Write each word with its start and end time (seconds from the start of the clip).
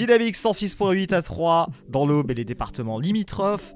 Dynamique 0.00 0.34
106.8 0.34 1.12
à 1.12 1.20
3 1.20 1.68
dans 1.90 2.06
l'Aube 2.06 2.30
et 2.30 2.34
les 2.34 2.46
départements 2.46 2.98
limitrophes. 2.98 3.74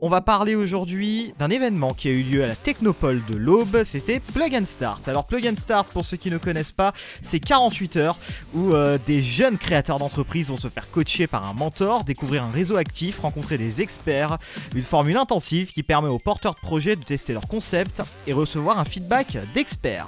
On 0.00 0.08
va 0.08 0.20
parler 0.20 0.54
aujourd'hui 0.54 1.34
d'un 1.40 1.50
événement 1.50 1.92
qui 1.92 2.06
a 2.06 2.12
eu 2.12 2.22
lieu 2.22 2.44
à 2.44 2.46
la 2.46 2.54
Technopole 2.54 3.20
de 3.28 3.34
l'Aube, 3.34 3.82
c'était 3.82 4.20
Plug 4.20 4.54
and 4.54 4.64
Start. 4.64 5.08
Alors 5.08 5.26
Plug 5.26 5.44
and 5.44 5.56
Start, 5.56 5.88
pour 5.88 6.04
ceux 6.04 6.18
qui 6.18 6.30
ne 6.30 6.38
connaissent 6.38 6.70
pas, 6.70 6.92
c'est 7.20 7.40
48 7.40 7.96
heures 7.96 8.16
où 8.54 8.74
euh, 8.74 8.96
des 9.06 9.20
jeunes 9.20 9.58
créateurs 9.58 9.98
d'entreprises 9.98 10.50
vont 10.50 10.56
se 10.56 10.68
faire 10.68 10.88
coacher 10.88 11.26
par 11.26 11.44
un 11.44 11.52
mentor, 11.52 12.04
découvrir 12.04 12.44
un 12.44 12.52
réseau 12.52 12.76
actif, 12.76 13.18
rencontrer 13.18 13.58
des 13.58 13.82
experts, 13.82 14.38
une 14.76 14.84
formule 14.84 15.16
intensive 15.16 15.72
qui 15.72 15.82
permet 15.82 16.08
aux 16.08 16.20
porteurs 16.20 16.54
de 16.54 16.60
projets 16.60 16.94
de 16.94 17.02
tester 17.02 17.32
leur 17.32 17.48
concept 17.48 18.02
et 18.28 18.32
recevoir 18.32 18.78
un 18.78 18.84
feedback 18.84 19.36
d'experts 19.52 20.06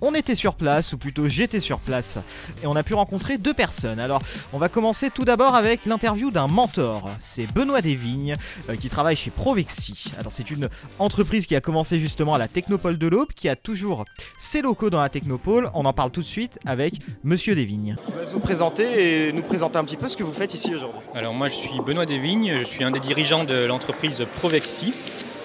on 0.00 0.14
était 0.14 0.34
sur 0.34 0.54
place, 0.54 0.92
ou 0.92 0.98
plutôt 0.98 1.28
j'étais 1.28 1.60
sur 1.60 1.78
place, 1.78 2.18
et 2.62 2.66
on 2.66 2.76
a 2.76 2.82
pu 2.82 2.94
rencontrer 2.94 3.38
deux 3.38 3.54
personnes. 3.54 3.98
Alors, 3.98 4.22
on 4.52 4.58
va 4.58 4.68
commencer 4.68 5.10
tout 5.10 5.24
d'abord 5.24 5.54
avec 5.54 5.86
l'interview 5.86 6.30
d'un 6.30 6.46
mentor. 6.46 7.10
C'est 7.20 7.50
Benoît 7.52 7.80
Desvignes, 7.80 8.36
euh, 8.68 8.76
qui 8.76 8.88
travaille 8.88 9.16
chez 9.16 9.30
Provexi. 9.30 10.12
Alors, 10.18 10.32
c'est 10.32 10.50
une 10.50 10.68
entreprise 10.98 11.46
qui 11.46 11.56
a 11.56 11.60
commencé 11.60 11.98
justement 11.98 12.34
à 12.34 12.38
la 12.38 12.48
Technopole 12.48 12.98
de 12.98 13.06
l'Aube, 13.06 13.32
qui 13.34 13.48
a 13.48 13.56
toujours 13.56 14.04
ses 14.38 14.62
locaux 14.62 14.90
dans 14.90 15.00
la 15.00 15.08
Technopole. 15.08 15.70
On 15.74 15.84
en 15.84 15.92
parle 15.92 16.10
tout 16.10 16.20
de 16.20 16.26
suite 16.26 16.58
avec 16.66 16.94
Monsieur 17.24 17.54
Desvignes. 17.54 17.96
Je 18.08 18.26
vais 18.26 18.32
vous 18.32 18.40
présenter 18.40 19.28
et 19.28 19.32
nous 19.32 19.42
présenter 19.42 19.78
un 19.78 19.84
petit 19.84 19.96
peu 19.96 20.08
ce 20.08 20.16
que 20.16 20.24
vous 20.24 20.32
faites 20.32 20.54
ici 20.54 20.74
aujourd'hui. 20.74 21.00
Alors, 21.14 21.34
moi, 21.34 21.48
je 21.48 21.54
suis 21.54 21.80
Benoît 21.84 22.06
Desvignes, 22.06 22.58
je 22.58 22.64
suis 22.64 22.84
un 22.84 22.90
des 22.90 23.00
dirigeants 23.00 23.44
de 23.44 23.64
l'entreprise 23.64 24.24
Provexi, 24.38 24.92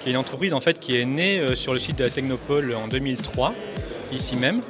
qui 0.01 0.09
est 0.09 0.11
une 0.11 0.17
entreprise 0.17 0.53
en 0.53 0.61
fait 0.61 0.79
qui 0.79 0.97
est 0.97 1.05
née 1.05 1.39
euh, 1.39 1.55
sur 1.55 1.73
le 1.73 1.79
site 1.79 1.97
de 1.97 2.03
la 2.03 2.09
Technopole 2.09 2.75
en 2.75 2.87
2003 2.87 3.53
ici 4.13 4.35
même. 4.35 4.61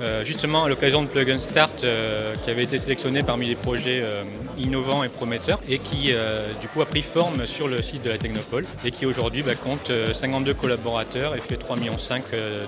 Euh, 0.00 0.24
justement 0.24 0.62
à 0.62 0.68
l'occasion 0.68 1.02
de 1.02 1.08
Plug 1.08 1.28
and 1.28 1.40
Start 1.40 1.82
euh, 1.82 2.32
qui 2.44 2.50
avait 2.50 2.62
été 2.62 2.78
sélectionné 2.78 3.24
parmi 3.24 3.46
les 3.46 3.56
projets 3.56 4.04
euh, 4.06 4.22
innovants 4.56 5.02
et 5.02 5.08
prometteurs 5.08 5.60
et 5.68 5.78
qui 5.78 6.12
du 6.60 6.68
coup 6.68 6.82
a 6.82 6.86
pris 6.86 7.02
forme 7.02 7.46
sur 7.46 7.68
le 7.68 7.82
site 7.82 8.04
de 8.04 8.10
la 8.10 8.18
Technopole 8.18 8.64
et 8.84 8.90
qui 8.90 9.06
aujourd'hui 9.06 9.42
bah, 9.42 9.54
compte 9.54 9.92
52 10.12 10.54
collaborateurs 10.54 11.34
et 11.34 11.40
fait 11.40 11.56
3,5 11.56 11.80
millions 11.80 11.96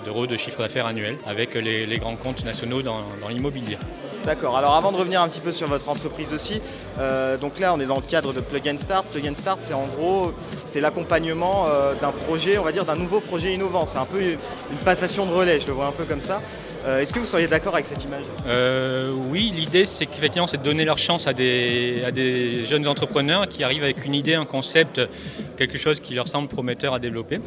d'euros 0.05 0.27
de 0.27 0.37
chiffre 0.37 0.61
d'affaires 0.61 0.87
annuel 0.87 1.17
avec 1.27 1.55
les, 1.55 1.99
grands 1.99 2.17
comptes 2.17 2.45
nationaux 2.45 2.83
dans, 2.83 3.03
l'immobilier. 3.29 3.77
D'accord, 4.25 4.57
alors 4.57 4.75
avant 4.75 4.93
de 4.93 4.97
revenir 4.97 5.23
un 5.23 5.29
petit 5.29 5.41
peu 5.41 5.53
sur 5.53 5.67
votre 5.67 5.89
entreprise 5.89 6.33
aussi, 6.33 6.61
donc 7.41 7.59
là 7.59 7.75
on 7.75 7.81
est 7.81 7.87
dans 7.87 7.97
le 7.97 8.03
cadre 8.03 8.33
de 8.33 8.41
Plug 8.41 8.69
and 8.69 8.79
Start. 8.79 9.07
Plug 9.07 9.27
and 9.29 9.35
Start 9.35 9.61
c'est 9.63 9.75
en 9.75 9.87
gros 9.87 10.33
c'est 10.67 10.81
l'accompagnement 10.81 11.67
d'un 12.01 12.13
projet, 12.13 12.59
on 12.59 12.63
va 12.63 12.73
dire 12.73 12.85
d'un 12.85 12.97
nouveau 12.97 13.21
projet 13.21 13.55
innovant. 13.55 13.87
C'est 13.87 13.99
un 13.99 14.05
peu 14.05 14.21
une 14.21 14.79
passation 14.85 15.27
de 15.27 15.33
relais, 15.33 15.59
je 15.59 15.67
le 15.67 15.73
vois 15.73 15.87
un 15.87 15.93
peu 15.93 16.05
comme 16.05 16.21
ça. 16.21 16.41
Est-ce 16.87 17.13
que 17.13 17.19
vous 17.19 17.25
seriez 17.25 17.49
d'accord 17.49 17.75
avec 17.75 17.87
cette 17.87 18.05
image? 18.05 18.25
Euh, 18.47 19.11
Oui, 19.31 19.53
l'idée 19.55 19.85
c'est 19.85 20.07
qu'effectivement 20.07 20.47
c'est 20.47 20.59
de 20.59 20.63
donner 20.63 20.85
leur 20.85 20.99
chance 20.99 21.27
à 21.27 21.33
des, 21.33 22.63
jeunes 22.69 22.87
entrepreneurs 22.87 23.49
qui 23.49 23.65
arrivent 23.65 23.85
avec 23.85 24.05
une 24.05 24.15
idée, 24.15 24.35
un 24.35 24.45
concept, 24.45 25.01
quelque 25.57 25.79
chose 25.79 26.01
qui 26.01 26.15
leur 26.15 26.29
semble 26.29 26.49
prometteur 26.49 26.95
à 26.95 26.99
développer. 26.99 27.41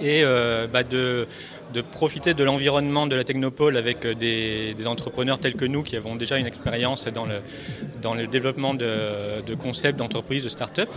Et 0.00 0.22
euh, 0.22 0.66
bah, 0.66 0.82
de, 0.82 1.26
de, 1.72 1.80
profiter 1.80 2.34
de 2.34 2.44
l'environnement 2.44 3.06
de 3.06 3.16
la 3.16 3.24
technopole 3.24 3.76
avec 3.76 4.06
des, 4.06 4.74
entrepreneurs 4.86 5.38
tels 5.38 5.54
que 5.54 5.64
nous 5.64 5.82
qui 5.82 5.96
avons 5.96 6.16
déjà 6.16 6.36
une 6.36 6.46
expérience 6.46 7.06
dans 7.08 8.14
le, 8.14 8.26
développement 8.26 8.74
de, 8.74 9.54
concepts 9.60 9.98
d'entreprise, 9.98 10.44
de 10.44 10.48
start-up. 10.48 10.88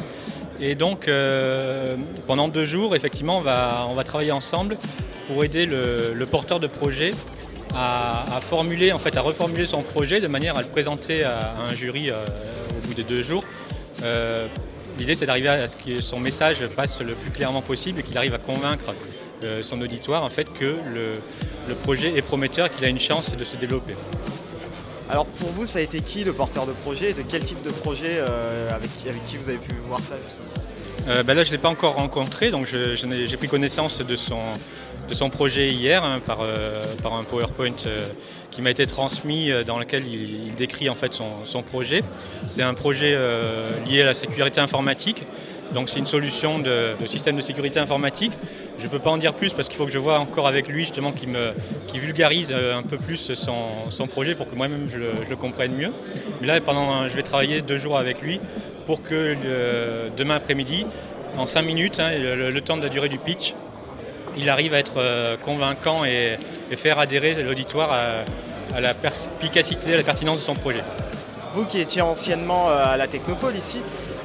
Et 0.62 0.76
donc 0.76 1.08
euh, 1.08 1.96
pendant 2.28 2.48
deux 2.48 2.66
jours, 2.66 2.96
effectivement, 2.96 3.38
on 3.38 3.42
va, 3.42 4.04
travailler 4.04 4.32
ensemble 4.32 4.78
pour 5.28 5.44
aider 5.44 5.66
le, 5.66 6.26
porteur 6.26 6.60
de 6.60 6.68
projet 6.68 7.12
à, 7.76 8.40
formuler, 8.42 8.92
en 8.92 9.00
fait, 9.00 9.16
à 9.18 9.22
reformuler 9.22 9.66
son 9.66 9.82
projet 9.82 10.20
de 10.20 10.28
manière 10.28 10.58
à 10.58 10.62
le 10.62 10.68
présenter 10.68 11.24
à, 11.24 11.56
un 11.70 11.74
jury 11.74 12.10
euh, 12.10 12.16
au 12.78 12.88
bout 12.88 12.94
de 12.94 13.04
deux 13.04 13.24
jours. 13.24 13.44
Euh, 14.04 14.48
l'idée, 14.98 15.16
c'est 15.16 15.26
d'arriver 15.26 15.50
à 15.50 15.68
ce 15.68 15.76
que 15.76 16.02
son 16.02 16.20
message 16.20 16.66
passe 16.68 17.02
le 17.02 17.14
plus 17.14 17.32
clairement 17.32 17.62
possible 17.62 18.00
et 18.00 18.04
qu'il 18.04 18.18
arrive 18.18 18.34
à 18.34 18.38
convaincre 18.40 18.94
euh, 19.44 19.62
son 19.62 19.82
auditoire 19.82 20.24
en 20.24 20.30
fait, 20.30 20.52
que 20.54 20.78
le, 20.94 21.76
projet 21.84 22.18
est 22.18 22.22
prometteur, 22.22 22.72
qu'il 22.72 22.84
a 22.86 22.90
une 22.90 23.00
chance 23.00 23.36
de 23.36 23.44
se 23.44 23.56
développer. 23.56 23.94
Alors 25.10 25.26
pour 25.26 25.50
vous, 25.50 25.66
ça 25.66 25.80
a 25.80 25.82
été 25.82 26.02
qui 26.02 26.24
le 26.24 26.34
porteur 26.34 26.66
de 26.68 26.72
projet 26.72 27.14
De 27.14 27.24
quel 27.28 27.44
type 27.44 27.62
de 27.64 27.70
projet 27.70 28.20
avec, 28.72 28.90
qui 29.28 29.38
vous 29.38 29.50
avez 29.50 29.58
pu 29.58 29.76
voir 29.88 30.00
ça 30.00 30.16
ben 31.24 31.34
Là, 31.34 31.44
je 31.44 31.48
ne 31.48 31.54
l'ai 31.54 31.58
pas 31.58 31.70
encore 31.70 31.96
rencontré, 31.96 32.52
donc 32.52 32.68
j'ai 32.68 33.38
pris 33.38 33.48
connaissance 33.48 34.00
de 34.00 34.16
son, 34.16 34.42
de 35.10 35.14
son 35.16 35.30
projet 35.30 35.70
hier 35.70 36.04
hein, 36.04 36.20
par, 36.26 36.40
euh, 36.42 36.82
par, 37.02 37.16
un 37.16 37.24
PowerPoint 37.24 37.70
euh, 37.88 38.08
qui 38.52 38.62
m'a 38.62 38.70
été 38.70 38.86
transmis 38.86 39.52
euh, 39.52 39.64
dans 39.64 39.80
lequel 39.80 40.06
il, 40.08 40.54
décrit 40.56 40.90
en 40.90 40.96
fait 40.96 41.14
son, 41.14 41.64
projet. 41.64 42.04
C'est 42.48 42.62
un 42.64 42.74
projet 42.74 43.18
lié 43.86 44.02
à 44.02 44.06
la 44.06 44.14
sécurité 44.14 44.60
informatique. 44.60 45.24
Donc 45.74 45.90
c'est 45.90 46.00
une 46.00 46.08
solution 46.08 46.60
de, 46.60 46.96
système 47.06 47.36
de 47.36 47.42
sécurité 47.42 47.80
informatique. 47.80 48.32
Je 48.78 48.86
ne 48.86 48.90
peux 48.90 49.00
pas 49.00 49.10
en 49.10 49.18
dire 49.18 49.34
plus 49.34 49.54
parce 49.54 49.68
qu'il 49.68 49.78
faut 49.78 49.86
que 49.86 49.92
je 49.92 50.00
vois 50.00 50.20
encore 50.20 50.48
avec 50.48 50.68
lui 50.68 50.82
justement 50.82 51.12
qui, 51.12 51.28
me, 51.28 51.52
vulgarise 51.94 52.54
un 52.54 52.84
peu 52.84 52.98
plus 52.98 53.34
son, 53.34 54.08
projet 54.08 54.36
pour 54.36 54.50
que 54.50 54.56
moi-même 54.56 54.88
je, 54.92 55.30
le, 55.30 55.36
comprenne 55.36 55.74
mieux. 55.74 55.92
Mais 56.42 56.48
là, 56.48 56.62
pendant, 56.62 57.08
je 57.08 57.16
vais 57.16 57.24
travailler 57.24 57.62
deux 57.62 57.78
jours 57.78 57.98
avec 57.98 58.22
lui 58.22 58.40
pour 58.86 59.04
que 59.04 59.36
demain 60.18 60.36
après-midi, 60.36 60.86
en 61.38 61.46
cinq 61.46 61.64
minutes, 61.64 62.00
hein, 62.00 62.12
le, 62.18 62.62
temps 62.62 62.78
de 62.78 62.84
la 62.84 62.90
durée 62.90 63.10
du 63.10 63.18
pitch, 63.18 63.54
il 64.38 64.50
arrive 64.50 64.74
à 64.74 64.80
être 64.80 64.98
euh, 64.98 65.38
convaincant 65.38 66.06
et, 66.06 66.38
faire 66.76 67.00
adhérer 67.00 67.42
l'auditoire 67.44 67.92
à, 68.76 68.80
la 68.80 68.94
perspicacité, 68.94 69.94
à 69.94 69.98
la 69.98 70.04
pertinence 70.04 70.40
de 70.40 70.46
son 70.46 70.54
projet. 70.54 70.82
Vous 71.54 71.66
qui 71.66 71.80
étiez 71.80 72.02
anciennement 72.02 72.70
euh, 72.70 72.94
à 72.94 72.98
la 72.98 73.08
Technopole 73.08 73.56
ici, 73.56 73.80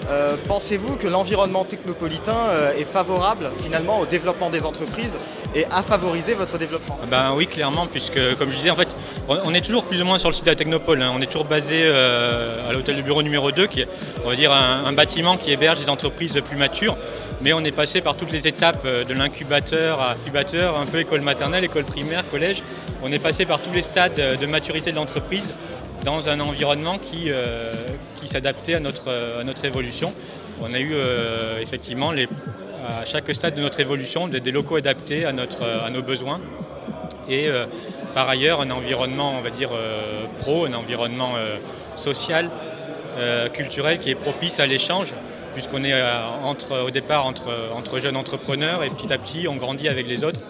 euh, 0.08 0.36
pensez-vous 0.48 0.96
que 0.96 1.06
l'environnement 1.06 1.64
technopolitain 1.64 2.36
est 2.78 2.84
favorable 2.84 3.50
finalement 3.62 4.00
au 4.00 4.06
développement 4.06 4.50
des 4.50 4.64
entreprises 4.64 5.16
et 5.54 5.64
à 5.70 5.82
favoriser 5.82 6.34
votre 6.34 6.58
développement? 6.58 6.98
Ben 7.10 7.32
Oui, 7.34 7.46
clairement, 7.46 7.86
puisque 7.86 8.36
comme 8.38 8.50
je 8.50 8.56
disais, 8.56 8.70
en 8.70 8.76
fait, 8.76 8.94
on 9.28 9.54
est 9.54 9.60
toujours 9.60 9.84
plus 9.84 10.02
ou 10.02 10.04
moins 10.04 10.18
sur 10.18 10.28
le 10.28 10.34
site 10.34 10.46
de 10.46 10.50
la 10.50 10.56
Technopole. 10.56 11.02
Hein. 11.02 11.12
On 11.14 11.20
est 11.22 11.26
toujours 11.26 11.44
basé 11.44 11.86
à 11.88 12.72
l'hôtel 12.72 12.96
du 12.96 13.02
bureau 13.02 13.22
numéro 13.22 13.50
2, 13.50 13.66
qui 13.66 13.80
est 13.82 13.88
un 14.26 14.92
bâtiment 14.92 15.36
qui 15.36 15.52
héberge 15.52 15.80
des 15.80 15.88
entreprises 15.88 16.40
plus 16.46 16.56
matures 16.56 16.96
mais 17.44 17.52
on 17.52 17.62
est 17.62 17.76
passé 17.76 18.00
par 18.00 18.16
toutes 18.16 18.32
les 18.32 18.48
étapes 18.48 18.82
euh, 18.86 19.04
de 19.04 19.12
l'incubateur 19.12 20.00
à 20.00 20.12
incubateur, 20.12 20.78
un 20.78 20.86
peu 20.86 20.98
école 21.00 21.20
maternelle, 21.20 21.64
école 21.64 21.84
primaire, 21.84 22.26
collège. 22.28 22.62
On 23.02 23.12
est 23.12 23.22
passé 23.22 23.44
par 23.44 23.60
tous 23.60 23.70
les 23.70 23.82
stades 23.82 24.18
euh, 24.18 24.36
de 24.36 24.46
maturité 24.46 24.90
de 24.90 24.96
l'entreprise 24.96 25.54
dans 26.04 26.28
un 26.28 26.40
environnement 26.40 26.98
qui, 26.98 27.30
euh, 27.30 27.72
qui 28.20 28.28
s'adaptait 28.28 28.74
à 28.74 28.80
notre, 28.80 29.10
à 29.40 29.44
notre 29.44 29.64
évolution. 29.64 30.12
On 30.62 30.72
a 30.72 30.78
eu 30.78 30.94
effectivement 31.60 32.12
les, 32.12 32.28
à 32.86 33.04
chaque 33.04 33.34
stade 33.34 33.56
de 33.56 33.60
notre 33.60 33.80
évolution 33.80 34.28
des, 34.28 34.52
locaux 34.52 34.76
adaptés 34.76 35.24
à, 35.24 35.32
notre, 35.32 35.64
à 35.64 35.90
nos 35.90 36.02
besoins 36.02 36.40
et 37.28 37.48
par 38.14 38.28
ailleurs 38.28 38.60
un 38.60 38.70
environnement 38.70 39.34
on 39.36 39.40
va 39.40 39.50
dire 39.50 39.70
pro, 40.38 40.66
un 40.66 40.74
environnement 40.74 41.32
social, 41.96 42.50
culturel 43.52 43.98
qui 43.98 44.10
est 44.10 44.14
propice 44.14 44.60
à 44.60 44.66
l'échange 44.66 45.12
puisqu'on 45.54 45.84
est 45.84 45.92
euh, 45.94 46.26
entre, 46.42 46.80
au 46.80 46.90
départ 46.90 47.26
entre, 47.26 47.50
entre, 47.74 48.00
jeunes 48.00 48.16
entrepreneurs 48.16 48.82
et 48.84 48.90
petit 48.90 49.12
à 49.12 49.18
petit 49.18 49.48
on 49.48 49.56
grandit 49.56 49.88
avec 49.88 50.06
les 50.06 50.24
autres 50.24 50.40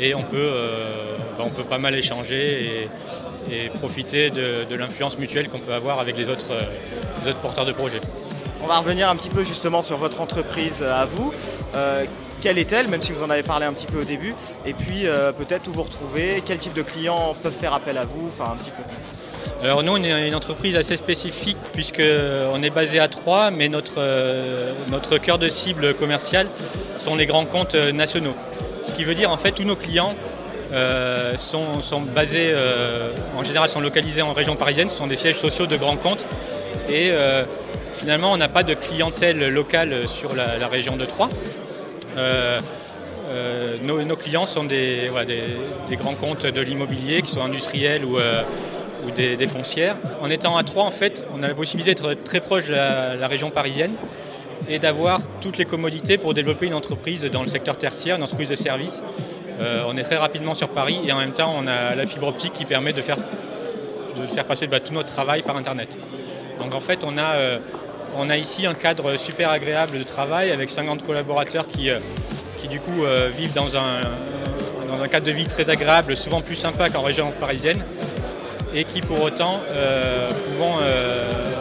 et 0.00 0.14
on 0.14 0.22
peut, 0.22 0.36
euh, 0.38 1.16
bah, 1.36 1.44
on 1.46 1.50
peut 1.50 1.64
pas 1.64 1.78
mal 1.78 1.94
échanger 1.94 2.88
profiter 3.78 4.30
de, 4.30 4.74
l'influence 4.74 5.18
mutuelle 5.18 5.48
qu'on 5.48 5.60
peut 5.60 5.72
avoir 5.72 5.98
avec 6.00 6.16
les 6.16 6.28
autres, 6.28 6.52
euh, 6.52 7.28
autres 7.30 7.38
porteurs 7.40 7.66
de 7.66 7.72
projets. 7.72 8.00
On 8.62 8.66
va 8.66 8.78
revenir 8.78 9.08
un 9.08 9.16
petit 9.16 9.28
peu 9.28 9.44
justement 9.44 9.82
sur 9.82 9.98
votre 9.98 10.20
entreprise 10.20 10.82
à 10.82 11.04
vous. 11.04 11.32
quelle 12.40 12.58
est-elle, 12.58 12.88
même 12.88 13.02
si 13.02 13.12
vous 13.12 13.22
en 13.22 13.30
avez 13.30 13.42
parlé 13.42 13.66
un 13.66 13.72
petit 13.72 13.86
peu 13.86 14.00
au 14.00 14.04
début? 14.04 14.32
Et 14.66 14.72
puis 14.72 15.04
peut-être 15.38 15.68
où 15.68 15.72
vous 15.72 15.82
retrouvez, 15.82 16.42
quel 16.44 16.58
type 16.58 16.72
de 16.72 16.82
clients 16.82 17.36
peuvent 17.42 17.52
faire 17.52 17.74
appel 17.74 17.98
à 17.98 18.04
vous, 18.04 18.28
enfin 18.28 18.52
un 18.52 18.56
petit 18.56 18.70
peu. 18.70 18.82
Alors 19.64 19.82
nous, 19.82 19.92
on 19.92 20.02
est 20.02 20.28
une 20.28 20.34
entreprise 20.34 20.76
assez 20.76 20.98
spécifique 20.98 21.56
puisqu'on 21.72 22.62
est 22.62 22.70
basé 22.70 22.98
à 22.98 23.08
Troyes, 23.08 23.50
mais 23.50 23.70
notre, 23.70 23.94
euh, 23.96 24.72
notre 24.90 25.16
cœur 25.16 25.38
de 25.38 25.48
cible 25.48 25.94
commercial 25.94 26.48
sont 26.98 27.14
les 27.14 27.24
grands 27.24 27.46
comptes 27.46 27.74
nationaux. 27.74 28.34
Ce 28.84 28.92
qui 28.92 29.04
veut 29.04 29.14
dire 29.14 29.30
en 29.30 29.38
fait 29.38 29.52
tous 29.52 29.64
nos 29.64 29.74
clients 29.74 30.14
euh, 30.74 31.36
sont, 31.36 32.00
basés, 32.00 32.50
euh, 32.52 33.12
en 33.36 33.44
général 33.44 33.68
sont 33.68 33.80
localisés 33.80 34.22
en 34.22 34.32
région 34.32 34.56
parisienne, 34.56 34.88
ce 34.88 34.96
sont 34.96 35.06
des 35.06 35.14
sièges 35.14 35.38
sociaux 35.38 35.66
de 35.66 35.76
grands 35.76 35.96
comptes. 35.96 36.26
Et 36.88 37.12
finalement, 37.94 38.32
on 38.32 38.36
n'a 38.36 38.48
pas 38.48 38.62
de 38.62 38.74
clientèle 38.74 39.48
locale 39.48 40.06
sur 40.06 40.34
la, 40.34 40.68
région 40.68 40.96
de 40.96 41.06
Troyes. 41.06 41.30
Nos, 43.82 44.16
clients 44.16 44.46
sont 44.46 44.64
des, 44.64 45.10
grands 45.92 46.14
comptes 46.14 46.46
de 46.46 46.60
l'immobilier, 46.60 47.22
qui 47.22 47.30
sont 47.30 47.42
industriels 47.42 48.04
ou 48.04 48.18
des, 49.14 49.46
foncières. 49.46 49.96
En 50.20 50.28
étant 50.28 50.56
à 50.56 50.64
Troyes, 50.64 50.84
en 50.84 50.90
fait, 50.90 51.24
on 51.34 51.42
a 51.42 51.48
la 51.48 51.54
possibilité 51.54 51.94
d'être 51.94 52.22
très 52.22 52.40
proche 52.40 52.66
de 52.66 52.74
la, 52.74 53.28
région 53.28 53.50
parisienne 53.50 53.92
et 54.68 54.78
d'avoir 54.78 55.20
toutes 55.40 55.58
les 55.58 55.64
commodités 55.64 56.18
pour 56.18 56.34
développer 56.34 56.66
une 56.66 56.74
entreprise 56.74 57.24
dans 57.24 57.42
le 57.42 57.48
secteur 57.48 57.78
tertiaire, 57.78 58.16
une 58.16 58.22
entreprise 58.22 58.48
de 58.48 58.54
service. 58.54 59.02
Euh, 59.60 59.84
on 59.86 59.96
est 59.96 60.02
très 60.02 60.16
rapidement 60.16 60.54
sur 60.54 60.68
Paris 60.68 61.00
et 61.06 61.12
en 61.12 61.18
même 61.18 61.32
temps, 61.32 61.54
on 61.56 61.66
a 61.66 61.94
la 61.94 62.06
fibre 62.06 62.26
optique 62.26 62.52
qui 62.52 62.64
permet 62.64 62.92
de 62.92 63.00
faire, 63.00 63.18
passer 64.46 64.66
bah, 64.66 64.80
tout 64.80 64.92
notre 64.92 65.12
travail 65.12 65.42
par 65.42 65.56
Internet. 65.56 65.98
Donc 66.58 66.74
en 66.74 66.80
fait, 66.80 67.04
on 67.04 67.18
a, 67.18 68.30
a 68.30 68.36
ici 68.36 68.66
un 68.66 68.74
cadre 68.74 69.16
super 69.16 69.50
agréable 69.50 69.98
de 69.98 70.02
travail 70.02 70.50
avec 70.50 70.70
50 70.70 71.04
collaborateurs 71.04 71.68
qui, 71.68 71.90
qui 72.58 72.68
du 72.68 72.80
coup 72.80 73.04
vivent 73.36 73.54
dans 73.54 73.76
un, 73.76 74.00
dans 74.88 75.08
cadre 75.08 75.26
de 75.26 75.32
vie 75.32 75.46
très 75.46 75.68
agréable, 75.70 76.16
souvent 76.16 76.40
plus 76.40 76.54
sympa 76.54 76.88
qu'en 76.88 77.02
région 77.02 77.32
parisienne, 77.40 77.82
et 78.74 78.84
qui 78.84 79.00
pour 79.00 79.22
autant, 79.22 79.60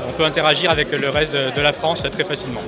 on 0.08 0.14
peut 0.14 0.26
interagir 0.26 0.70
avec 0.70 0.92
le 0.92 1.10
reste 1.10 1.34
de 1.34 1.62
la 1.62 1.74
France 1.74 2.04
très 2.12 2.24
facilement. 2.24 2.62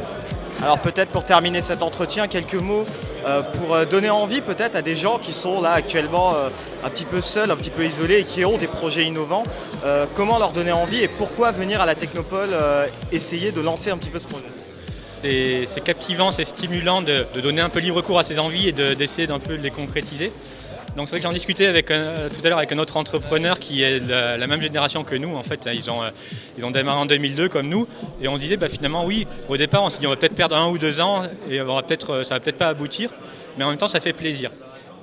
Alors 0.65 0.79
peut-être 0.79 1.11
pour 1.11 1.23
terminer 1.23 1.61
cet 1.61 1.83
entretien, 1.83 2.27
quelques 2.27 2.55
mots 2.55 2.85
euh, 3.27 3.43
pour 3.43 3.75
euh, 3.75 3.85
donner 3.85 4.09
envie 4.09 4.41
peut-être 4.41 4.75
à 4.75 4.81
des 4.81 4.95
gens 4.95 5.19
qui 5.19 5.31
sont 5.31 5.61
là 5.61 5.73
actuellement 5.73 6.33
euh, 6.33 6.49
un 6.83 6.89
petit 6.89 7.05
peu 7.05 7.21
seuls, 7.21 7.51
un 7.51 7.55
petit 7.55 7.69
peu 7.69 7.85
isolés 7.85 8.21
et 8.21 8.23
qui 8.23 8.43
ont 8.45 8.57
des 8.57 8.65
projets 8.65 9.05
innovants. 9.05 9.43
comment 10.15 10.39
leur 10.39 10.53
donner 10.53 10.71
envie 10.71 11.03
et 11.03 11.07
pourquoi 11.07 11.51
venir 11.51 11.81
à 11.81 11.85
la 11.85 11.93
Technopole 11.93 12.55
essayer 13.11 13.51
de 13.51 13.61
lancer 13.61 13.91
un 13.91 13.97
petit 13.99 14.09
peu 14.09 14.17
ce 14.17 14.25
projet? 14.25 14.45
C'est 15.21 15.83
captivant, 15.83 16.31
c'est 16.31 16.43
stimulant 16.43 17.03
de, 17.03 17.27
donner 17.43 17.61
un 17.61 17.69
peu 17.69 17.79
libre 17.79 18.01
cours 18.01 18.17
à 18.17 18.23
ses 18.23 18.39
envies 18.39 18.69
et 18.69 18.71
d'essayer 18.71 19.27
d'un 19.27 19.39
peu 19.39 19.57
de 19.57 19.61
les 19.61 19.71
concrétiser. 19.71 20.31
Donc 20.95 21.09
c'est 21.09 21.15
vrai 21.15 21.19
que 21.19 21.27
j'en 21.27 21.33
discutais 21.33 21.83
euh, 21.91 22.29
tout 22.29 22.45
à 22.45 22.49
l'heure 22.49 22.57
avec 22.57 22.71
un 22.71 22.77
autre 22.77 22.95
entrepreneur 22.95 23.59
qui 23.59 23.83
est 23.83 23.99
de 23.99 24.09
la, 24.09 24.47
même 24.47 24.61
génération 24.61 25.03
que 25.03 25.15
nous. 25.15 25.35
En 25.35 25.43
fait, 25.43 25.67
ils 25.73 25.91
ont, 25.91 26.01
euh, 26.01 26.09
ils 26.57 26.65
ont 26.65 26.71
démarré 26.71 26.97
en 26.99 27.05
2002 27.05 27.49
comme 27.49 27.67
nous. 27.67 27.85
Et 28.21 28.29
on 28.29 28.37
disait 28.37 28.55
bah, 28.55 28.69
finalement, 28.69 29.03
oui, 29.03 29.27
au 29.49 29.57
départ, 29.57 29.83
on 29.83 29.89
s'est 29.89 29.99
dit 29.99 30.07
on 30.07 30.11
va 30.11 30.15
peut-être 30.15 30.35
perdre 30.35 30.55
un 30.55 30.69
ou 30.69 30.77
deux 30.77 31.01
ans 31.01 31.23
et 31.49 31.61
on 31.61 31.65
va 31.65 31.81
euh, 31.81 32.23
ça 32.23 32.35
va 32.35 32.39
peut-être 32.39 32.57
pas 32.57 32.69
aboutir. 32.69 33.09
Mais 33.57 33.65
en 33.65 33.69
même 33.69 33.77
temps, 33.77 33.89
ça 33.89 33.99
fait 33.99 34.13
plaisir. 34.13 34.51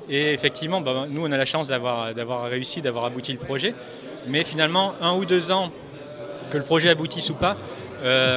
Et 0.09 0.33
effectivement, 0.33 0.81
bah, 0.81 1.05
nous, 1.11 1.27
on 1.27 1.31
a 1.31 1.37
la 1.37 1.45
chance 1.45 1.69
d'avoir, 1.69 2.15
d'avoir 2.15 2.45
réussi, 2.45 2.81
d'avoir 2.81 3.05
abouti 3.05 3.33
le 3.33 3.39
projet. 3.39 3.75
Mais 4.27 4.45
finalement, 4.45 4.95
un 5.03 5.13
ou 5.13 5.27
deux 5.27 5.53
ans, 5.53 5.71
que 6.51 6.57
le 6.57 6.65
projet 6.65 6.89
aboutisse 6.89 7.29
ou 7.29 7.35
pas, 7.35 7.57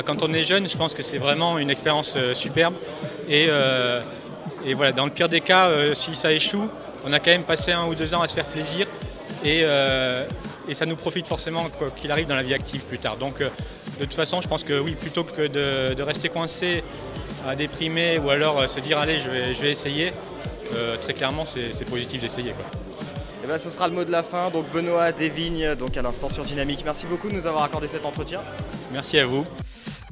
quand 0.06 0.24
on 0.24 0.34
est 0.34 0.44
jeune, 0.44 0.70
je 0.70 0.78
pense 0.78 0.94
que 0.94 1.04
c'est 1.04 1.18
vraiment 1.18 1.58
une 1.58 1.70
expérience 1.70 2.18
superbe. 2.34 2.76
Et, 3.30 3.50
voilà, 4.74 4.92
dans 4.94 5.06
le 5.06 5.12
pire 5.12 5.28
des 5.28 5.42
cas, 5.42 5.70
si 5.94 6.16
ça 6.16 6.32
échoue, 6.32 6.70
on 7.06 7.14
a 7.14 7.20
quand 7.20 7.32
même 7.32 7.44
passé 7.44 7.72
un 7.72 7.86
ou 7.86 7.96
deux 7.96 8.14
ans 8.14 8.22
à 8.22 8.28
se 8.28 8.34
faire 8.34 8.46
plaisir 8.46 8.88
et, 9.44 9.62
euh, 9.64 10.26
ça 10.74 10.86
nous 10.86 10.96
profite 10.96 11.28
forcément 11.28 11.64
quoi 11.78 11.88
qu'il 11.92 12.12
arrive 12.12 12.28
dans 12.28 12.36
la 12.36 12.42
vie 12.42 12.54
active 12.54 12.82
plus 12.82 12.98
tard. 12.98 13.18
Donc 13.18 13.40
euh, 13.40 13.50
de 14.00 14.06
toute 14.06 14.16
façon, 14.16 14.42
je 14.42 14.48
pense 14.48 14.64
que 14.64 14.80
oui, 14.80 14.96
plutôt 15.00 15.24
que 15.24 15.48
de, 15.48 16.02
rester 16.02 16.30
coincé 16.30 16.84
à 17.48 17.56
déprimer 17.56 18.18
ou 18.18 18.30
alors 18.30 18.60
euh, 18.60 18.68
se 18.68 18.80
dire 18.80 18.98
allez, 18.98 19.20
je 19.20 19.30
vais, 19.30 19.54
je 19.54 19.62
vais 19.62 19.72
essayer, 19.72 20.14
très 21.00 21.14
clairement, 21.14 21.46
c'est 21.46 21.90
positif 21.90 22.20
d'essayer. 22.20 22.54
Eh 23.44 23.48
ben, 23.48 23.60
ce 23.60 23.70
sera 23.70 23.88
le 23.88 23.94
mot 23.94 24.04
de 24.04 24.12
la 24.12 24.24
fin. 24.24 24.50
Donc 24.50 24.72
Benoît 24.72 25.12
Desvignes, 25.12 25.76
donc 25.76 25.96
à 25.96 26.02
l'instant 26.02 26.28
sur 26.28 26.44
Dynamique. 26.44 26.82
Merci 26.84 27.06
beaucoup 27.06 27.30
de 27.30 27.34
nous 27.34 27.46
avoir 27.46 27.64
accordé 27.64 27.88
cet 27.88 28.06
entretien. 28.06 28.42
Merci 28.92 29.20
à 29.20 29.28
vous. 29.28 29.46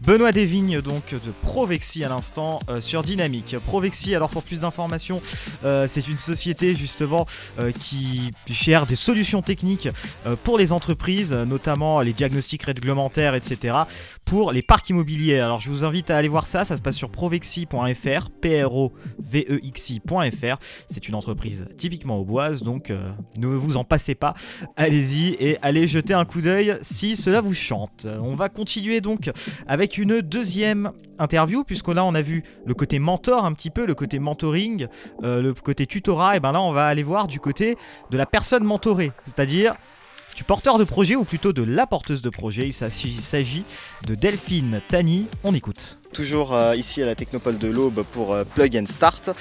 Benoît 0.05 0.33
Desvignes 0.33 0.81
donc 0.81 1.11
de 1.11 1.31
Provexi 1.43 2.03
à 2.03 2.09
l'instant 2.09 2.59
euh, 2.67 2.81
sur 2.81 3.03
Dynamique. 3.03 3.55
Provexi, 3.65 4.13
alors 4.13 4.29
pour 4.29 4.43
plus 4.43 4.59
d'informations, 4.59 5.21
euh, 5.63 5.87
c'est 5.87 6.09
une 6.09 6.17
société 6.17 6.75
justement 6.75 7.25
euh, 7.57 7.71
qui 7.71 8.31
gère 8.45 8.85
des 8.85 8.97
solutions 8.97 9.41
techniques 9.41 9.87
pour 10.43 10.57
les 10.57 10.73
entreprises, 10.73 11.33
notamment 11.33 12.01
les 12.01 12.11
diagnostics 12.11 12.63
réglementaires, 12.63 13.33
etc. 13.33 13.75
pour 14.25 14.51
les 14.51 14.61
parcs 14.61 14.89
immobiliers. 14.89 15.39
Alors 15.39 15.61
je 15.61 15.69
vous 15.69 15.85
invite 15.85 16.09
à 16.09 16.17
aller 16.17 16.27
voir 16.27 16.47
ça, 16.47 16.65
ça 16.65 16.75
se 16.75 16.81
passe 16.81 16.97
sur 16.97 17.09
provexi.fr, 17.09 18.29
p 18.41 18.63
r 18.63 18.75
o 18.75 18.93
v 19.19 19.45
e 19.49 19.59
x 19.63 19.91
i.fr. 19.91 20.57
C'est 20.89 21.07
une 21.07 21.15
entreprise 21.15 21.65
typiquement 21.77 22.17
auboise, 22.17 22.61
donc 22.61 22.91
ne 23.37 23.47
vous 23.47 23.77
en 23.77 23.85
passez 23.85 24.15
pas. 24.15 24.33
Allez-y 24.75 25.35
et 25.39 25.57
allez 25.61 25.87
jeter 25.87 26.13
un 26.13 26.25
coup 26.25 26.41
d'œil 26.41 26.77
si 26.81 27.15
cela 27.15 27.39
vous 27.39 27.53
chante. 27.53 28.05
On 28.21 28.35
va 28.35 28.49
continuer 28.49 28.99
donc 28.99 29.31
avec 29.67 29.92
une 29.97 30.21
deuxième 30.21 30.91
interview, 31.19 31.63
puisque 31.63 31.89
là 31.89 32.03
on 32.05 32.15
a 32.15 32.21
vu 32.21 32.43
le 32.65 32.73
côté 32.73 32.99
mentor 32.99 33.45
un 33.45 33.53
petit 33.53 33.69
peu, 33.69 33.85
le 33.85 33.95
côté 33.95 34.19
mentoring, 34.19 34.87
euh, 35.23 35.41
le 35.41 35.53
côté 35.53 35.85
tutorat, 35.85 36.37
et 36.37 36.39
ben 36.39 36.51
là 36.51 36.61
on 36.61 36.71
va 36.71 36.87
aller 36.87 37.03
voir 37.03 37.27
du 37.27 37.39
côté 37.39 37.77
de 38.09 38.17
la 38.17 38.25
personne 38.25 38.63
mentorée, 38.63 39.11
c'est-à-dire 39.25 39.75
du 40.35 40.43
porteur 40.43 40.77
de 40.77 40.83
projet 40.83 41.15
ou 41.15 41.23
plutôt 41.23 41.53
de 41.53 41.63
la 41.63 41.85
porteuse 41.87 42.21
de 42.21 42.29
projet. 42.29 42.67
Il 42.67 42.73
s'agit 42.73 43.63
de 44.05 44.15
Delphine 44.15 44.81
Tani. 44.87 45.27
On 45.43 45.53
écoute. 45.53 45.97
Toujours 46.11 46.53
euh, 46.53 46.75
ici 46.75 47.01
à 47.01 47.07
la 47.07 47.15
Technopole 47.15 47.57
de 47.57 47.67
l'Aube 47.67 48.03
pour 48.11 48.33
euh, 48.33 48.43
Plug 48.43 48.77
and 48.77 48.85
Start 48.85 49.31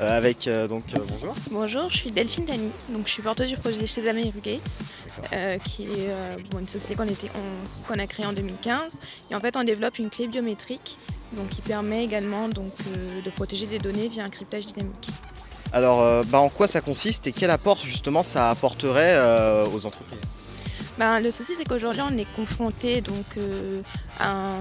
avec 0.00 0.48
donc 0.68 0.84
bonjour. 1.06 1.34
Bonjour, 1.50 1.90
je 1.90 1.96
suis 1.96 2.10
Delphine 2.10 2.44
Tani. 2.44 2.70
Donc 2.88 3.06
je 3.06 3.12
suis 3.12 3.22
porteuse 3.22 3.48
du 3.48 3.56
projet 3.56 3.86
chez 3.86 4.02
Gates, 4.02 4.78
qui 5.64 5.84
est 5.84 6.10
une 6.58 6.68
société 6.68 6.96
qu'on 6.96 7.98
a 7.98 8.06
créée 8.06 8.26
en 8.26 8.32
2015. 8.32 8.98
Et 9.30 9.34
en 9.34 9.40
fait, 9.40 9.56
on 9.56 9.64
développe 9.64 9.98
une 9.98 10.10
clé 10.10 10.26
biométrique 10.26 10.98
donc, 11.32 11.48
qui 11.50 11.60
permet 11.60 12.04
également 12.04 12.48
donc, 12.48 12.72
de 13.24 13.30
protéger 13.30 13.66
des 13.66 13.78
données 13.78 14.08
via 14.08 14.24
un 14.24 14.30
cryptage 14.30 14.66
dynamique. 14.66 15.08
Alors, 15.72 16.24
bah, 16.26 16.40
en 16.40 16.48
quoi 16.48 16.66
ça 16.66 16.80
consiste 16.80 17.26
et 17.26 17.32
quel 17.32 17.50
apport 17.50 17.78
justement 17.84 18.22
ça 18.22 18.50
apporterait 18.50 19.18
aux 19.72 19.86
entreprises? 19.86 20.20
Ben, 20.98 21.20
le 21.20 21.30
souci, 21.30 21.54
c'est 21.56 21.64
qu'aujourd'hui, 21.64 22.02
on 22.02 22.16
est 22.18 22.30
confronté 22.34 23.00
donc, 23.00 23.24
euh, 23.38 23.80
à 24.20 24.52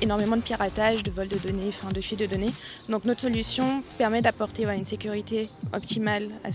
énormément 0.00 0.36
de 0.36 0.42
piratage, 0.42 1.02
de 1.02 1.10
vol 1.10 1.28
de 1.28 1.38
données, 1.38 1.70
de 1.92 2.00
fuite 2.00 2.20
de 2.20 2.26
données. 2.26 2.52
Donc, 2.88 3.04
notre 3.04 3.22
solution 3.22 3.82
permet 3.98 4.22
d'apporter 4.22 4.64
une 4.64 4.84
sécurité 4.84 5.48
optimale 5.72 6.28
à, 6.44 6.50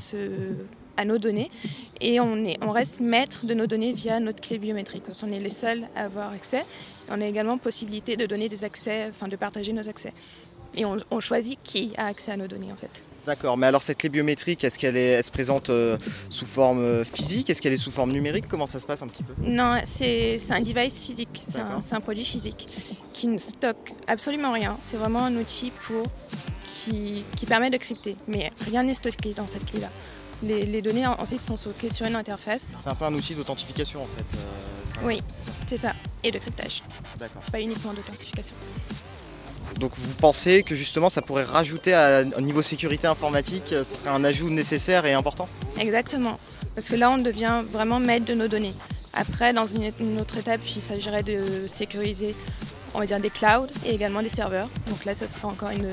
à 0.98 1.06
nos 1.06 1.18
données. 1.18 1.51
Et 2.01 2.19
on, 2.19 2.45
est, 2.45 2.57
on 2.62 2.71
reste 2.71 3.00
maître 3.00 3.45
de 3.45 3.54
nos 3.54 3.68
données 3.68 3.94
via 3.94 4.19
notre 4.19 4.42
clé 4.42 4.57
biométrique, 4.57 5.04
parce 5.06 5.21
qu'on 5.21 5.31
est 5.31 5.39
les 5.39 5.50
seuls 5.50 5.83
à 5.95 6.06
avoir 6.06 6.31
accès. 6.31 6.66
on 7.10 7.19
a 7.21 7.25
également 7.25 7.57
possibilité 7.57 8.16
de 8.16 8.25
donner 8.25 8.48
des 8.50 8.63
accès, 8.63 9.07
enfin, 9.10 9.27
de 9.27 9.36
partager 9.36 9.74
nos 9.74 9.88
accès. 9.88 10.13
Et 10.75 10.86
on, 10.86 10.98
on 11.12 11.19
choisit 11.19 11.60
qui 11.63 11.94
a 11.98 12.06
accès 12.06 12.31
à 12.31 12.38
nos 12.38 12.48
données, 12.48 12.71
en 12.71 12.77
fait. 12.77 13.06
D'accord, 13.25 13.57
mais 13.57 13.68
alors 13.68 13.81
cette 13.81 13.98
clé 13.98 14.10
biométrique, 14.10 14.63
est-ce 14.63 14.80
qu'elle 14.80 15.24
se 15.24 15.31
présente 15.31 15.69
euh, 15.69 15.98
sous 16.30 16.45
forme 16.45 16.80
euh, 16.80 17.04
physique? 17.04 17.50
Est-ce 17.50 17.62
qu'elle 17.62 17.74
est 17.74 17.77
sous 17.77 17.92
forme 17.92 18.12
numérique? 18.12 18.45
Comment 18.48 18.66
ça 18.66 18.80
se 18.80 18.86
passe 18.86 19.01
un 19.01 19.07
petit 19.07 19.24
peu? 19.24 19.33
Non, 19.44 19.80
c'est 19.86 20.39
un 20.50 20.62
device 20.62 21.04
physique, 21.04 21.42
c'est 21.45 21.62
un, 21.94 22.01
produit 22.01 22.25
physique 22.25 22.68
qui 23.13 23.27
ne 23.27 23.38
stocke 23.38 23.94
absolument 24.07 24.51
rien. 24.51 24.77
C'est 24.81 24.98
vraiment 24.98 25.25
un 25.25 25.36
outil 25.36 25.71
pour, 25.83 26.04
qui, 26.66 27.24
permet 27.48 27.69
de 27.69 27.77
crypter, 27.77 28.16
mais 28.27 28.51
rien 28.66 28.83
n'est 28.83 28.95
stocké 28.95 29.33
dans 29.33 29.48
cette 29.48 29.66
clé-là. 29.66 29.89
Les, 30.42 30.81
données 30.81 31.06
ensuite 31.06 31.42
sont 31.42 31.57
stockées 31.57 31.92
sur 31.92 32.06
une 32.06 32.16
interface. 32.16 32.75
C'est 32.81 32.89
un 32.89 32.95
peu 32.95 33.06
un 33.06 33.13
outil 33.13 33.36
d'authentification 33.36 34.01
en 34.01 34.06
fait. 34.06 34.38
Euh, 34.38 35.06
oui, 35.06 35.21
c'est 35.68 35.77
ça. 35.77 35.94
Et 36.24 36.31
de 36.31 36.39
cryptage. 36.39 36.81
D'accord. 37.18 37.42
Pas 37.51 37.60
uniquement 37.60 37.94
d'authentification. 37.94 38.56
Donc 39.78 39.92
vous 39.95 40.14
pensez 40.16 40.64
que 40.64 40.76
justement 40.76 41.09
ça 41.09 41.21
pourrait 41.21 41.44
rajouter 41.44 41.94
à, 41.94 42.19
un 42.19 42.42
niveau 42.42 42.61
sécurité 42.61 43.07
informatique, 43.07 43.64
ce 43.69 43.83
serait 43.83 44.09
un 44.09 44.23
ajout 44.23 44.49
nécessaire 44.49 45.06
et 45.06 45.14
important? 45.14 45.47
Exactement, 45.80 46.38
parce 46.76 46.90
que 46.90 46.95
là 46.95 47.09
on 47.11 47.18
devient 47.18 47.64
vraiment 47.71 47.99
maître 47.99 48.26
de 48.26 48.33
nos 48.33 48.47
données. 48.47 48.73
Après, 49.14 49.54
dans 49.54 49.66
une, 49.66 49.92
autre 50.19 50.38
étape, 50.38 50.61
il 50.76 50.81
s'agirait 50.81 51.23
de 51.23 51.66
sécuriser 51.68 52.35
on 52.94 52.99
va 52.99 53.06
dire 53.06 53.19
des 53.19 53.30
clouds 53.30 53.68
et 53.85 53.94
également 53.94 54.21
des 54.21 54.30
serveurs. 54.30 54.69
Donc 54.88 55.06
là, 55.06 55.16
ça 55.16 55.28
serait 55.28 55.45
encore 55.45 55.69
une, 55.69 55.90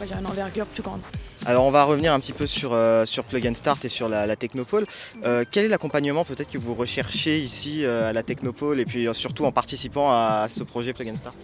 une 0.00 0.26
envergure 0.26 0.66
plus 0.66 0.82
grande. 0.82 1.00
Alors 1.46 1.64
on 1.64 1.70
va 1.70 1.84
revenir 1.84 2.12
un 2.12 2.20
petit 2.20 2.32
peu 2.32 2.46
sur, 2.46 2.72
euh, 2.72 3.06
sur 3.06 3.24
Plug 3.24 3.46
and 3.46 3.54
Start 3.54 3.84
et 3.84 3.88
sur 3.88 4.08
la, 4.08 4.34
Technopole. 4.36 4.86
Euh, 5.24 5.44
quel 5.50 5.64
est 5.64 5.68
l'accompagnement 5.68 6.24
peut-être 6.24 6.50
que 6.50 6.58
vous 6.58 6.74
recherchez 6.74 7.38
ici 7.38 7.84
euh, 7.84 8.10
à 8.10 8.12
la 8.12 8.22
Technopole 8.22 8.80
et 8.80 8.84
puis 8.84 9.06
surtout 9.12 9.44
en 9.44 9.52
participant 9.52 10.10
à, 10.10 10.48
ce 10.50 10.64
projet 10.64 10.92
Plug 10.92 11.08
and 11.08 11.16
Start? 11.16 11.36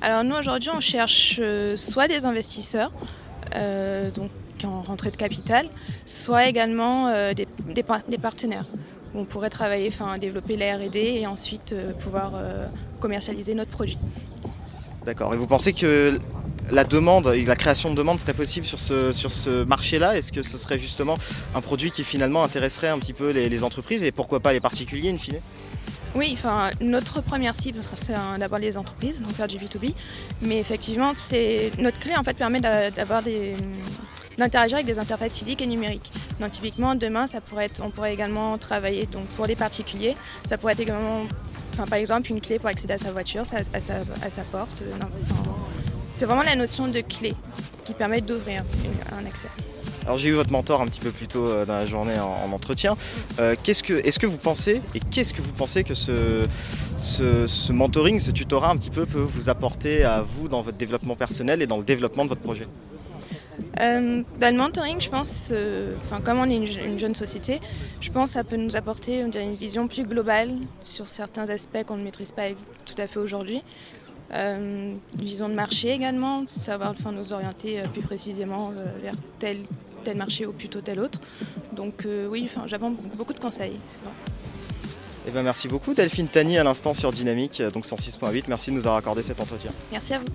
Alors 0.00 0.24
nous 0.24 0.36
aujourd'hui 0.36 0.70
on 0.74 0.80
cherche 0.80 1.38
euh, 1.40 1.76
soit 1.76 2.08
des 2.08 2.24
investisseurs, 2.24 2.92
euh, 3.54 4.10
donc 4.10 4.30
en 4.64 4.82
rentrée 4.82 5.10
de 5.10 5.16
capital, 5.16 5.66
soit 6.06 6.46
également 6.46 7.08
euh, 7.08 7.32
des, 7.34 8.18
partenaires. 8.18 8.66
on 9.14 9.24
pourrait 9.24 9.50
travailler, 9.50 9.88
enfin 9.88 10.18
développer 10.18 10.56
la 10.56 10.76
R&D 10.76 10.98
et 10.98 11.26
ensuite 11.26 11.74
pouvoir 12.00 12.32
commercialiser 13.00 13.54
notre 13.54 13.70
produit. 13.70 13.98
D'accord. 15.04 15.34
Et 15.34 15.36
vous 15.36 15.46
pensez 15.46 15.72
que 15.72 16.18
la 16.70 16.84
demande, 16.84 17.26
la 17.26 17.56
création 17.56 17.90
de 17.90 17.94
demande 17.94 18.18
serait 18.18 18.34
possible 18.34 18.66
sur 18.66 18.80
ce, 18.80 19.64
marché-là? 19.64 20.16
Est-ce 20.16 20.32
que 20.32 20.42
ce 20.42 20.58
serait 20.58 20.78
justement 20.78 21.16
un 21.54 21.60
produit 21.60 21.90
qui 21.90 22.02
finalement 22.02 22.42
intéresserait 22.42 22.88
un 22.88 22.98
petit 22.98 23.12
peu 23.12 23.30
les 23.30 23.62
entreprises 23.62 24.02
et 24.02 24.10
pourquoi 24.10 24.40
pas 24.40 24.52
les 24.52 24.60
particuliers 24.60 25.10
in 25.10 25.16
fine? 25.16 25.40
Oui, 26.16 26.30
enfin, 26.32 26.70
notre 26.80 27.20
première 27.20 27.54
cible, 27.54 27.80
c'est 27.94 28.14
d'abord 28.38 28.58
les 28.58 28.76
entreprises, 28.76 29.22
donc 29.22 29.32
faire 29.32 29.46
du 29.46 29.56
B2B. 29.56 29.92
Mais 30.42 30.58
effectivement, 30.58 31.12
c'est 31.14 31.70
notre 31.78 31.98
clé 31.98 32.16
en 32.16 32.24
fait 32.24 32.34
permet 32.34 32.60
d'avoir 32.60 33.22
des 33.22 33.54
d'interagir 34.38 34.76
avec 34.76 34.86
des 34.86 34.98
interfaces 34.98 35.38
physiques 35.38 35.62
et 35.62 35.66
numériques. 35.66 36.12
Donc 36.40 36.52
typiquement 36.52 36.94
demain 36.94 37.26
ça 37.26 37.40
pourrait 37.40 37.66
être, 37.66 37.80
on 37.82 37.90
pourrait 37.90 38.12
également 38.12 38.58
travailler 38.58 39.06
donc 39.06 39.24
pour 39.28 39.46
les 39.46 39.56
particuliers, 39.56 40.14
ça 40.46 40.58
pourrait 40.58 40.74
être 40.74 40.80
également 40.80 41.22
enfin, 41.72 41.86
par 41.86 41.98
exemple 41.98 42.30
une 42.30 42.40
clé 42.40 42.58
pour 42.58 42.68
accéder 42.68 42.94
à 42.94 42.98
sa 42.98 43.12
voiture, 43.12 43.44
à, 43.72 43.80
sa, 43.80 44.42
porte. 44.52 44.82
c'est 46.14 46.26
vraiment 46.26 46.42
la 46.42 46.54
notion 46.54 46.88
de 46.88 47.00
clé 47.00 47.32
qui 47.86 47.94
permet 47.94 48.20
d'ouvrir 48.20 48.62
un 49.18 49.24
accès. 49.24 49.48
Alors 50.06 50.18
j'ai 50.18 50.28
eu 50.28 50.32
votre 50.32 50.52
mentor 50.52 50.80
un 50.80 50.86
petit 50.86 51.00
peu 51.00 51.10
plus 51.10 51.26
tôt 51.26 51.64
dans 51.64 51.74
la 51.74 51.84
journée 51.84 52.18
en, 52.18 52.52
entretien. 52.52 52.96
qu'est-ce 53.62 53.82
que, 53.82 53.94
est-ce 53.94 54.18
que 54.18 54.26
vous 54.26 54.38
pensez 54.38 54.80
et 54.94 55.00
qu'est-ce 55.10 55.34
que 55.34 55.42
vous 55.42 55.52
pensez 55.52 55.82
que 55.82 55.94
ce, 55.94 56.46
ce, 56.96 57.72
mentoring, 57.72 58.20
ce 58.20 58.30
tutorat 58.30 58.70
un 58.70 58.76
petit 58.76 58.90
peu 58.90 59.04
peut 59.06 59.18
vous 59.18 59.48
apporter 59.48 60.04
à 60.04 60.22
vous 60.22 60.48
dans 60.48 60.62
votre 60.62 60.78
développement 60.78 61.16
personnel 61.16 61.60
et 61.60 61.66
dans 61.66 61.76
le 61.76 61.84
développement 61.84 62.24
de 62.24 62.30
votre 62.30 62.40
projet? 62.40 62.66
Euh, 63.80 64.22
dans 64.40 64.54
le 64.54 64.58
mentoring, 64.58 65.00
je 65.00 65.10
pense, 65.10 65.50
euh, 65.52 65.94
comme 66.24 66.38
on 66.38 66.48
est 66.48 66.56
une, 66.56 66.98
jeune 66.98 67.14
société, 67.14 67.60
je 68.00 68.10
pense 68.10 68.30
que 68.30 68.34
ça 68.34 68.44
peut 68.44 68.56
nous 68.56 68.76
apporter 68.76 69.20
une 69.20 69.54
vision 69.54 69.88
plus 69.88 70.04
globale 70.04 70.50
sur 70.82 71.08
certains 71.08 71.48
aspects 71.48 71.84
qu'on 71.84 71.96
ne 71.96 72.04
maîtrise 72.04 72.32
pas 72.32 72.50
tout 72.84 72.94
à 72.98 73.06
fait 73.06 73.18
aujourd'hui. 73.18 73.62
Euh, 74.32 74.94
une 75.18 75.24
vision 75.24 75.48
de 75.48 75.54
marché 75.54 75.90
également, 75.90 76.46
savoir 76.46 76.94
nous 77.12 77.32
orienter 77.32 77.82
plus 77.92 78.02
précisément 78.02 78.72
vers 79.02 79.14
tel, 79.38 79.58
tel 80.06 80.16
marché 80.16 80.46
ou 80.46 80.52
plutôt 80.52 80.80
tel 80.80 81.00
autre. 81.00 81.20
Donc 81.72 82.06
oui, 82.30 82.48
j'avance 82.66 82.94
beaucoup 83.16 83.32
de 83.32 83.40
conseils. 83.40 83.76
Eh 85.28 85.32
ben, 85.32 85.42
merci 85.42 85.66
beaucoup 85.66 85.92
Delphine 85.92 86.28
Tani 86.28 86.56
à 86.56 86.62
l'instant 86.62 86.94
sur 86.94 87.10
Dynamique, 87.10 87.60
donc 87.74 87.84
106.8. 87.84 88.44
Merci 88.46 88.70
de 88.70 88.76
nous 88.76 88.86
avoir 88.86 88.98
accordé 88.98 89.22
cet 89.22 89.40
entretien. 89.40 89.72
Merci 89.90 90.14
à 90.14 90.20
vous. 90.20 90.26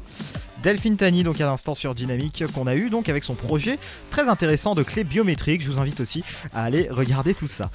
Delphine 0.62 0.98
Tani, 0.98 1.24
donc 1.24 1.40
à 1.40 1.46
l'instant 1.46 1.74
sur 1.74 1.96
Dynamique, 1.96 2.44
qu'on 2.54 2.68
a 2.68 2.76
eu 2.76 2.90
donc 2.90 3.10
avec 3.10 3.24
son 3.24 3.34
projet 3.34 3.80
très 4.10 4.28
intéressant 4.28 4.76
de 4.76 4.84
clés 4.84 5.06
biométriques. 5.06 5.64
Je 5.64 5.72
vous 5.72 5.80
invite 5.80 6.02
aussi 6.02 6.24
à 6.54 6.64
aller 6.64 6.88
regarder 6.90 7.34
tout 7.34 7.48
ça. 7.48 7.70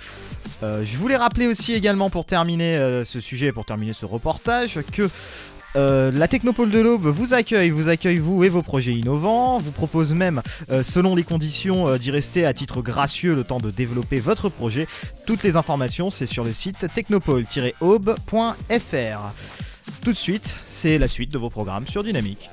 Euh, 0.63 0.85
je 0.85 0.97
voulais 0.97 1.17
rappeler 1.17 1.47
aussi 1.47 1.73
également 1.73 2.11
pour 2.11 2.27
terminer 2.27 2.77
euh, 2.77 3.05
ce 3.05 3.19
sujet, 3.19 3.51
pour 3.51 3.65
terminer 3.65 3.93
ce 3.93 4.07
reportage, 4.07 4.79
que 4.93 5.09
euh, 5.77 6.11
la 6.11 6.29
Technopole 6.29 6.71
de 6.71 6.81
l'Aube 6.81 7.07
vous 7.07 7.35
accueille, 7.35 7.71
vous 7.71 7.89
accueille 7.89 8.19
vous 8.19 8.45
et 8.45 8.49
vos 8.49 8.63
projets 8.63 8.95
innovants, 8.95 9.59
vous 9.59 9.73
propose 9.73 10.15
même, 10.15 10.43
selon 10.83 11.15
les 11.15 11.23
conditions, 11.23 11.97
d'y 11.97 12.11
rester 12.11 12.47
à 12.47 12.55
titre 12.55 12.83
gracieux 12.83 13.35
le 13.35 13.45
temps 13.45 13.59
de 13.59 13.71
développer 13.71 14.19
votre 14.19 14.49
projet. 14.49 14.87
Toutes 15.27 15.43
les 15.43 15.57
informations, 15.57 16.11
c'est 16.11 16.27
sur 16.27 16.45
le 16.45 16.53
site 16.53 16.87
technopole-aube.fr. 16.95 19.21
Tout 20.03 20.13
de 20.13 20.17
suite, 20.17 20.55
c'est 20.67 20.99
la 20.99 21.09
suite 21.09 21.33
de 21.33 21.39
vos 21.39 21.51
programmes 21.51 21.87
sur 21.87 22.03
Dynamique. 22.03 22.49